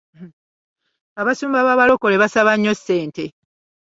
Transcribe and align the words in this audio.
Abasumba 1.21 1.59
b'Abalokole 1.67 2.15
basaba 2.23 2.51
nnyo 2.55 2.73
ssente. 2.77 3.25